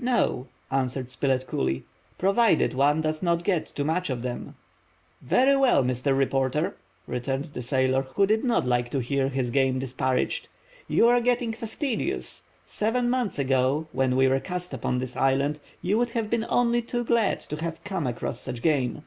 "No," 0.00 0.48
answered 0.72 1.08
Spilett 1.08 1.46
coolly, 1.46 1.84
"provided 2.18 2.74
one 2.74 3.00
does 3.00 3.22
not 3.22 3.44
get 3.44 3.66
too 3.66 3.84
much 3.84 4.10
of 4.10 4.22
them—" 4.22 4.56
"Very 5.22 5.54
well, 5.54 5.84
Mr. 5.84 6.18
Reporter!" 6.18 6.76
returned 7.06 7.44
the 7.54 7.62
sailor, 7.62 8.02
who 8.02 8.26
did 8.26 8.42
not 8.42 8.66
like 8.66 8.90
to 8.90 8.98
hear 8.98 9.28
his 9.28 9.50
game 9.50 9.78
disparaged. 9.78 10.48
"You 10.88 11.06
are 11.06 11.20
getting 11.20 11.52
fastidious! 11.52 12.42
Seven 12.66 13.08
months 13.08 13.38
ago, 13.38 13.86
when 13.92 14.16
we 14.16 14.26
were 14.26 14.40
cast 14.40 14.74
upon 14.74 14.98
this 14.98 15.16
island, 15.16 15.60
you 15.80 15.96
would 15.96 16.10
have 16.10 16.28
been 16.28 16.44
only 16.48 16.82
too 16.82 17.04
glad 17.04 17.38
to 17.42 17.62
have 17.62 17.84
come 17.84 18.04
across 18.08 18.40
such 18.40 18.62
game." 18.62 19.04